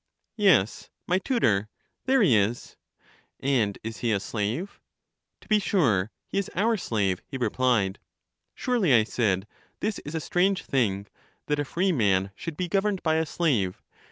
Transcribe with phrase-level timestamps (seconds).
[0.37, 1.69] Yes, my tutor;
[2.05, 2.75] there he is.
[3.39, 4.81] And is he a slave?
[5.41, 7.99] To be sure; he is our slave, he replied.
[8.55, 9.45] Surely, I said,
[9.79, 11.05] this is a strange thing,
[11.45, 13.83] that a free man should be governed by a slave.